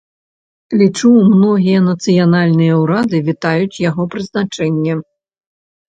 Лічу, 0.81 1.11
многія 1.33 1.79
нацыянальныя 1.89 2.73
ўрады 2.85 3.17
вітаюць 3.29 3.81
яго 3.89 4.03
прызначэнне. 4.17 4.93